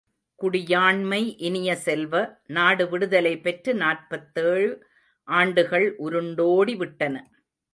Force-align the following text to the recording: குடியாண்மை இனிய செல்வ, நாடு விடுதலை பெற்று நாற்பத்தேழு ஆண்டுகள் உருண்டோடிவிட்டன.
குடியாண்மை 0.39 1.19
இனிய 1.37 1.75
செல்வ, 1.75 2.13
நாடு 2.47 2.89
விடுதலை 2.89 3.33
பெற்று 3.39 3.73
நாற்பத்தேழு 3.73 4.71
ஆண்டுகள் 5.27 5.87
உருண்டோடிவிட்டன. 5.99 7.15